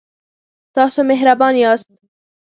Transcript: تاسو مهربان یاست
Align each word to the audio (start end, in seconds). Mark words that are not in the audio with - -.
تاسو 0.75 0.99
مهربان 1.09 1.55
یاست 1.63 1.89